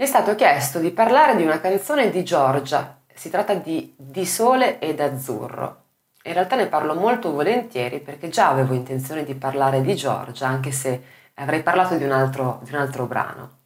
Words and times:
Mi 0.00 0.06
è 0.06 0.08
stato 0.08 0.34
chiesto 0.34 0.78
di 0.78 0.92
parlare 0.92 1.36
di 1.36 1.42
una 1.42 1.60
canzone 1.60 2.08
di 2.08 2.24
Giorgia, 2.24 3.00
si 3.12 3.28
tratta 3.28 3.52
di 3.52 3.92
Di 3.98 4.24
sole 4.24 4.78
ed 4.78 4.98
azzurro. 4.98 5.82
In 6.22 6.32
realtà 6.32 6.56
ne 6.56 6.68
parlo 6.68 6.94
molto 6.94 7.30
volentieri 7.32 8.00
perché 8.00 8.30
già 8.30 8.48
avevo 8.48 8.72
intenzione 8.72 9.24
di 9.24 9.34
parlare 9.34 9.82
di 9.82 9.94
Giorgia, 9.94 10.46
anche 10.46 10.72
se 10.72 11.02
avrei 11.34 11.62
parlato 11.62 11.96
di 11.96 12.04
un 12.04 12.12
altro, 12.12 12.60
di 12.62 12.72
un 12.72 12.80
altro 12.80 13.04
brano. 13.04 13.58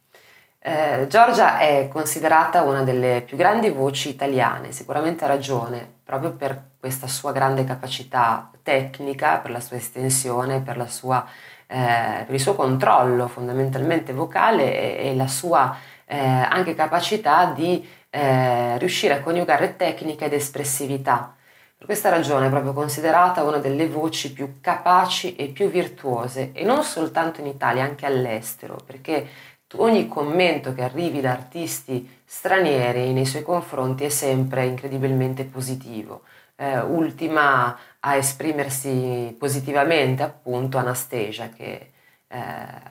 Eh, 0.59 1.05
Giorgia 1.07 1.57
è 1.59 1.87
considerata 1.87 2.63
una 2.63 2.83
delle 2.83 3.23
più 3.25 3.37
grandi 3.37 3.69
voci 3.69 4.09
italiane, 4.09 4.73
sicuramente 4.73 5.23
ha 5.23 5.27
ragione, 5.27 5.99
proprio 6.03 6.33
per 6.33 6.71
questa 6.77 7.07
sua 7.07 7.31
grande 7.31 7.63
capacità 7.63 8.51
tecnica, 8.61 9.37
per 9.37 9.51
la 9.51 9.61
sua 9.61 9.77
estensione, 9.77 10.59
per, 10.59 10.75
la 10.75 10.87
sua, 10.87 11.25
eh, 11.65 12.23
per 12.25 12.33
il 12.33 12.41
suo 12.41 12.55
controllo 12.55 13.29
fondamentalmente 13.29 14.11
vocale 14.11 14.97
e, 14.99 15.11
e 15.11 15.15
la 15.15 15.27
sua 15.27 15.93
eh, 16.05 16.17
anche 16.17 16.75
capacità 16.75 17.45
di 17.45 17.87
eh, 18.09 18.77
riuscire 18.77 19.15
a 19.15 19.21
coniugare 19.21 19.75
tecnica 19.75 20.25
ed 20.25 20.33
espressività. 20.33 21.35
Per 21.77 21.85
questa 21.85 22.09
ragione 22.09 22.47
è 22.47 22.49
proprio 22.49 22.73
considerata 22.73 23.43
una 23.43 23.57
delle 23.57 23.87
voci 23.87 24.31
più 24.31 24.59
capaci 24.61 25.35
e 25.35 25.47
più 25.47 25.69
virtuose, 25.69 26.51
e 26.53 26.63
non 26.63 26.83
soltanto 26.83 27.41
in 27.41 27.47
Italia, 27.47 27.83
anche 27.83 28.05
all'estero, 28.05 28.77
perché 28.85 29.27
ogni 29.75 30.07
commento 30.07 30.73
che 30.73 30.83
arrivi 30.83 31.19
da 31.19 31.31
artisti 31.31 32.21
stranieri 32.23 33.11
nei 33.11 33.25
suoi 33.25 33.43
confronti 33.43 34.05
è 34.05 34.09
sempre 34.09 34.65
incredibilmente 34.65 35.43
positivo. 35.43 36.21
Eh, 36.55 36.79
ultima 36.79 37.77
a 37.99 38.15
esprimersi 38.15 39.35
positivamente 39.37 40.23
appunto 40.23 40.77
Anastasia 40.77 41.49
che 41.49 41.91
eh, 42.27 42.37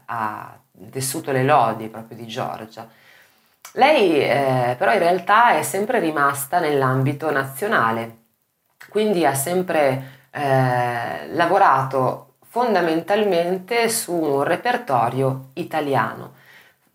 ha 0.04 0.58
tessuto 0.90 1.32
le 1.32 1.44
lodi 1.44 1.88
proprio 1.88 2.18
di 2.18 2.26
Giorgia. 2.26 2.86
Lei 3.72 4.20
eh, 4.20 4.76
però 4.78 4.92
in 4.92 4.98
realtà 5.00 5.56
è 5.56 5.62
sempre 5.62 5.98
rimasta 5.98 6.60
nell'ambito 6.60 7.30
nazionale, 7.30 8.18
quindi 8.88 9.26
ha 9.26 9.34
sempre 9.34 10.26
eh, 10.30 11.26
lavorato 11.32 12.34
fondamentalmente 12.48 13.88
su 13.88 14.12
un 14.14 14.44
repertorio 14.44 15.50
italiano. 15.54 16.34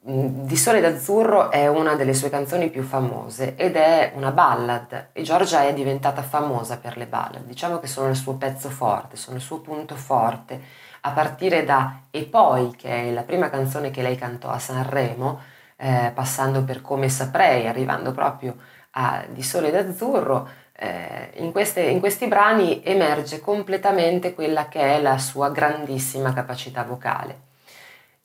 Mm, 0.09 0.45
Di 0.45 0.56
Sole 0.56 0.80
d'Azzurro 0.80 1.52
è 1.52 1.67
una 1.67 1.95
delle 1.95 2.14
sue 2.14 2.30
canzoni 2.30 2.70
più 2.70 2.83
famose 2.83 3.56
ed 3.58 3.76
è 3.76 4.14
una 4.16 4.31
ballad 4.31 5.09
e 5.11 5.22
Giorgia 5.23 5.64
è 5.64 5.73
diventata 5.73 6.22
famosa 6.23 6.78
per 6.78 6.95
le 6.98 7.06
ballad. 7.08 7.44
Diciamo 7.44 7.80
che 7.80 7.88
sono 7.88 8.08
il 8.09 8.16
suo 8.16 8.36
pezzo 8.36 8.70
forte, 8.70 9.17
sono 9.17 9.36
il 9.36 9.44
suo 9.44 9.59
punto 9.59 9.95
forte, 9.95 10.61
a 11.02 11.11
partire 11.11 11.66
da 11.66 12.04
E 12.11 12.23
poi, 12.26 12.73
che 12.78 12.89
è 13.09 13.11
la 13.11 13.23
prima 13.23 13.50
canzone 13.50 13.92
che 13.92 14.02
lei 14.02 14.16
cantò 14.16 14.50
a 14.50 14.59
Sanremo, 14.59 15.39
eh, 15.81 16.11
passando 16.13 16.63
per 16.63 16.81
Come 16.81 17.08
saprei, 17.09 17.67
arrivando 17.67 18.11
proprio 18.11 18.55
a 18.91 19.23
Di 19.30 19.41
Sole 19.41 19.72
d'Azzurro, 19.72 20.47
eh, 20.73 21.31
in, 21.36 21.52
queste, 21.52 21.81
in, 21.81 21.99
questi 21.99 22.27
brani 22.27 22.81
emerge 22.83 23.39
completamente 23.39 24.33
quella 24.33 24.67
che 24.67 24.81
è 24.81 25.02
la 25.02 25.17
sua 25.17 25.49
grandissima 25.49 26.33
capacità 26.33 26.83
vocale. 26.83 27.47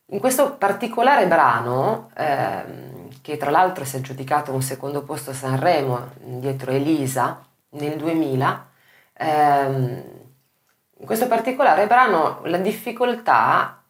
In 0.06 0.20
questo 0.20 0.56
particolare 0.56 1.26
brano, 1.26 2.10
ehm, 2.16 3.20
che 3.22 3.36
tra 3.36 3.50
l'altro 3.50 3.84
si 3.84 3.96
è 3.96 3.98
aggiudicato 4.00 4.52
un 4.52 4.62
secondo 4.62 5.02
posto 5.02 5.30
a 5.30 5.34
Sanremo 5.34 6.10
dietro 6.20 6.72
Elisa 6.72 7.44
nel 7.70 7.96
2000, 7.96 8.66
ehm, 9.14 10.02
in 10.98 11.06
questo 11.06 11.26
particolare 11.26 11.86
brano 11.86 12.40
la 12.44 12.58
difficoltà 12.58 13.83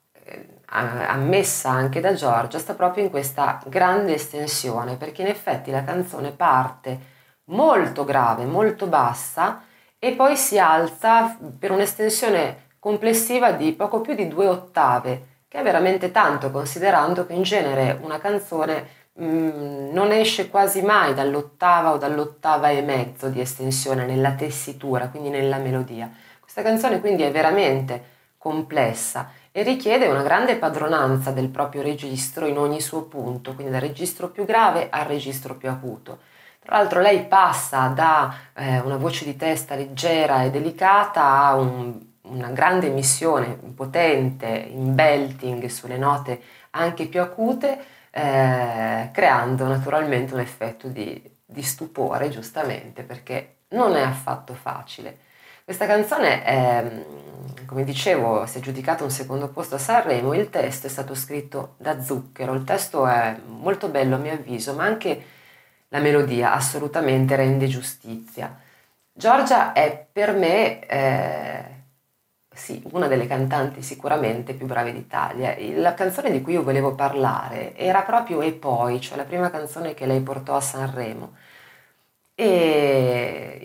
ammessa 0.74 1.70
anche 1.70 2.00
da 2.00 2.14
Giorgia 2.14 2.58
sta 2.58 2.74
proprio 2.74 3.04
in 3.04 3.10
questa 3.10 3.60
grande 3.66 4.14
estensione 4.14 4.96
perché 4.96 5.22
in 5.22 5.28
effetti 5.28 5.70
la 5.70 5.84
canzone 5.84 6.32
parte 6.32 7.12
molto 7.46 8.04
grave, 8.04 8.44
molto 8.44 8.86
bassa 8.86 9.62
e 9.98 10.12
poi 10.12 10.36
si 10.36 10.58
alza 10.58 11.38
per 11.58 11.70
un'estensione 11.70 12.62
complessiva 12.78 13.52
di 13.52 13.72
poco 13.72 14.00
più 14.00 14.14
di 14.14 14.28
due 14.28 14.46
ottave, 14.46 15.26
che 15.48 15.58
è 15.60 15.62
veramente 15.62 16.10
tanto 16.10 16.50
considerando 16.50 17.24
che 17.24 17.32
in 17.32 17.42
genere 17.42 17.98
una 18.02 18.18
canzone 18.18 18.86
mm, 19.20 19.92
non 19.92 20.10
esce 20.10 20.50
quasi 20.50 20.82
mai 20.82 21.14
dall'ottava 21.14 21.92
o 21.92 21.96
dall'ottava 21.96 22.68
e 22.68 22.82
mezzo 22.82 23.28
di 23.28 23.40
estensione 23.40 24.04
nella 24.04 24.32
tessitura, 24.32 25.08
quindi 25.08 25.30
nella 25.30 25.58
melodia. 25.58 26.10
Questa 26.40 26.62
canzone 26.62 27.00
quindi 27.00 27.22
è 27.22 27.30
veramente 27.30 28.12
complessa 28.36 29.30
e 29.56 29.62
richiede 29.62 30.08
una 30.08 30.24
grande 30.24 30.56
padronanza 30.56 31.30
del 31.30 31.48
proprio 31.48 31.80
registro 31.80 32.46
in 32.46 32.58
ogni 32.58 32.80
suo 32.80 33.04
punto, 33.04 33.54
quindi 33.54 33.70
dal 33.70 33.82
registro 33.82 34.30
più 34.30 34.44
grave 34.44 34.88
al 34.90 35.04
registro 35.04 35.54
più 35.54 35.70
acuto. 35.70 36.18
Tra 36.58 36.78
l'altro 36.78 37.00
lei 37.00 37.22
passa 37.26 37.86
da 37.86 38.34
eh, 38.52 38.80
una 38.80 38.96
voce 38.96 39.24
di 39.24 39.36
testa 39.36 39.76
leggera 39.76 40.42
e 40.42 40.50
delicata 40.50 41.44
a 41.44 41.54
un, 41.54 42.00
una 42.22 42.48
grande 42.48 42.88
emissione 42.88 43.56
potente 43.76 44.48
in 44.48 44.92
belting 44.92 45.66
sulle 45.66 45.98
note 45.98 46.42
anche 46.70 47.06
più 47.06 47.20
acute, 47.20 47.78
eh, 48.10 49.08
creando 49.12 49.68
naturalmente 49.68 50.34
un 50.34 50.40
effetto 50.40 50.88
di, 50.88 51.22
di 51.44 51.62
stupore, 51.62 52.28
giustamente, 52.28 53.04
perché 53.04 53.58
non 53.68 53.94
è 53.94 54.02
affatto 54.02 54.52
facile. 54.54 55.18
Questa 55.64 55.86
canzone, 55.86 56.44
è, 56.44 57.04
come 57.64 57.84
dicevo, 57.84 58.44
si 58.44 58.58
è 58.58 58.60
giudicata 58.60 59.02
un 59.02 59.10
secondo 59.10 59.48
posto 59.48 59.76
a 59.76 59.78
Sanremo, 59.78 60.34
il 60.34 60.50
testo 60.50 60.86
è 60.86 60.90
stato 60.90 61.14
scritto 61.14 61.76
da 61.78 62.02
Zucchero, 62.02 62.52
il 62.52 62.64
testo 62.64 63.06
è 63.06 63.34
molto 63.46 63.88
bello 63.88 64.16
a 64.16 64.18
mio 64.18 64.32
avviso, 64.34 64.74
ma 64.74 64.84
anche 64.84 65.24
la 65.88 66.00
melodia 66.00 66.52
assolutamente 66.52 67.34
rende 67.36 67.66
giustizia. 67.66 68.60
Giorgia 69.10 69.72
è 69.72 70.06
per 70.12 70.34
me 70.34 70.86
eh, 70.86 71.64
sì, 72.54 72.82
una 72.92 73.06
delle 73.08 73.26
cantanti 73.26 73.80
sicuramente 73.82 74.52
più 74.54 74.66
brave 74.66 74.92
d'Italia. 74.92 75.56
La 75.80 75.94
canzone 75.94 76.30
di 76.30 76.42
cui 76.42 76.52
io 76.54 76.62
volevo 76.62 76.94
parlare 76.94 77.74
era 77.76 78.02
proprio 78.02 78.42
E 78.42 78.52
poi, 78.52 79.00
cioè 79.00 79.16
la 79.16 79.24
prima 79.24 79.50
canzone 79.50 79.94
che 79.94 80.04
lei 80.06 80.20
portò 80.20 80.56
a 80.56 80.60
Sanremo. 80.60 81.32
E 82.36 83.03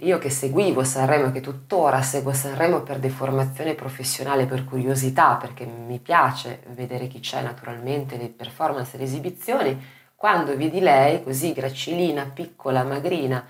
io 0.02 0.18
che 0.18 0.30
seguivo 0.30 0.84
Sanremo, 0.84 1.32
che 1.32 1.42
tuttora 1.42 2.02
seguo 2.02 2.34
Sanremo 2.34 2.82
per 2.82 3.00
deformazione 3.00 3.74
professionale, 3.74 4.46
per 4.46 4.66
curiosità, 4.66 5.36
perché 5.36 5.66
mi 5.66 6.00
piace 6.00 6.62
vedere 6.74 7.08
chi 7.08 7.20
c'è 7.20 7.42
naturalmente, 7.42 8.18
le 8.18 8.28
performance 8.28 8.96
e 8.96 9.00
le 9.00 9.06
esibizioni, 9.06 9.82
quando 10.16 10.56
vidi 10.56 10.80
lei 10.80 11.24
così 11.24 11.54
gracilina, 11.54 12.30
piccola, 12.34 12.84
magrina, 12.84 13.46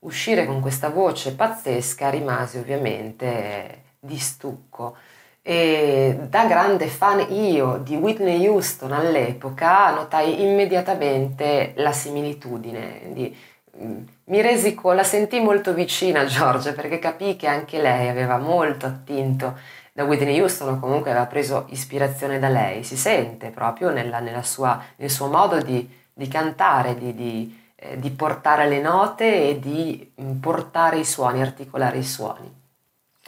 uscire 0.00 0.46
con 0.46 0.60
questa 0.60 0.88
voce 0.88 1.34
pazzesca, 1.34 2.10
rimasi 2.10 2.58
ovviamente 2.58 3.82
di 4.00 4.18
stucco. 4.18 4.96
E 5.42 6.18
da 6.28 6.44
grande 6.46 6.86
fan 6.88 7.26
io 7.32 7.78
di 7.78 7.96
Whitney 7.96 8.46
Houston 8.46 8.92
all'epoca 8.92 9.90
notai 9.90 10.42
immediatamente 10.42 11.72
la 11.76 11.92
similitudine 11.92 13.10
di 13.12 13.34
mi 13.76 14.40
resi 14.40 14.74
conto, 14.74 14.96
la 14.96 15.04
sentii 15.04 15.40
molto 15.40 15.72
vicina 15.72 16.20
a 16.20 16.24
Giorgia 16.24 16.72
perché 16.72 16.98
capii 16.98 17.36
che 17.36 17.46
anche 17.46 17.80
lei 17.80 18.08
aveva 18.08 18.38
molto 18.38 18.86
attinto 18.86 19.56
da 19.92 20.04
Whitney 20.04 20.38
Houston 20.40 20.74
o 20.74 20.78
comunque 20.78 21.10
aveva 21.10 21.26
preso 21.26 21.66
ispirazione 21.70 22.38
da 22.38 22.48
lei, 22.48 22.84
si 22.84 22.96
sente 22.96 23.50
proprio 23.50 23.90
nella, 23.90 24.20
nella 24.20 24.42
sua, 24.42 24.82
nel 24.96 25.10
suo 25.10 25.28
modo 25.28 25.60
di, 25.60 25.88
di 26.12 26.28
cantare, 26.28 26.96
di, 26.96 27.14
di, 27.14 27.72
eh, 27.76 27.98
di, 27.98 28.10
portare 28.10 28.68
le 28.68 28.80
note 28.80 29.48
e 29.48 29.58
di 29.58 30.12
mm, 30.20 30.38
portare 30.38 30.98
i 30.98 31.04
suoni, 31.04 31.40
articolare 31.40 31.98
i 31.98 32.04
suoni. 32.04 32.58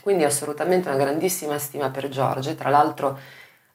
Quindi 0.02 0.24
assolutamente 0.24 0.88
una 0.88 0.98
grandissima 0.98 1.58
stima 1.58 1.90
per 1.90 2.08
Giorgia, 2.08 2.54
tra 2.54 2.70
l'altro 2.70 3.18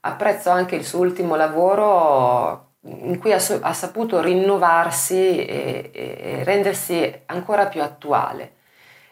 apprezzo 0.02 0.50
anche 0.50 0.76
il 0.76 0.86
suo 0.86 1.00
ultimo 1.00 1.36
lavoro 1.36 2.67
in 2.88 3.20
cui 3.20 3.34
ha, 3.34 3.42
ha 3.62 3.74
saputo 3.74 4.22
rinnovarsi 4.22 5.46
e, 5.46 5.92
e, 5.94 6.44
rendersi 6.44 7.22
ancora 7.26 7.68
più 7.68 7.82
attuale. 7.82 8.54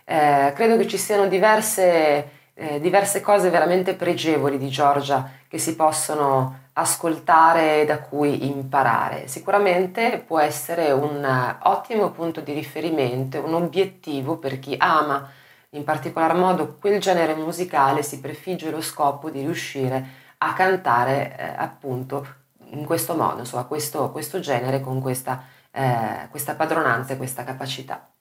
Eh, 0.06 0.54
credo 0.56 0.77
che 0.77 0.88
ci 0.88 0.98
siano 0.98 1.27
diverse, 1.27 2.30
eh, 2.54 2.80
diverse 2.80 3.22
cose 3.22 3.50
veramente 3.50 3.95
pregevoli 3.95 4.57
di 4.57 4.69
Giorgia 4.69 5.30
che 5.48 5.57
si 5.57 5.75
possono 5.75 6.63
ascoltare 6.74 7.81
e 7.81 7.86
da 7.86 8.00
cui 8.00 8.48
imparare. 8.48 9.27
Sicuramente 9.27 10.24
può 10.25 10.39
essere 10.39 10.92
un 10.92 11.56
ottimo 11.63 12.12
punto 12.12 12.42
di 12.42 12.54
riferimento, 12.54 13.44
un 13.44 13.54
obiettivo 13.54 14.38
per 14.38 14.60
chi 14.60 14.75
ama 14.78 15.30
in 15.75 15.83
particolar 15.83 16.36
modo 16.36 16.78
quel 16.80 17.00
genere 17.00 17.36
musicale, 17.36 18.01
si 18.01 18.19
prefigge 18.19 18.71
lo 18.71 18.81
scopo 18.81 19.30
di 19.30 19.42
riuscire 19.42 20.24
a 20.38 20.54
cantare 20.54 21.36
eh, 21.38 21.54
appunto 21.57 22.44
in 22.71 22.85
questo 22.85 23.15
modo, 23.15 23.39
insomma, 23.39 23.65
questo, 23.65 24.12
questo 24.12 24.39
genere 24.39 24.81
con 24.81 25.01
questa, 25.01 25.44
eh, 25.71 26.27
questa 26.29 26.56
padronanza 26.56 27.13
e 27.13 27.17
questa 27.17 27.44
capacità. 27.44 28.14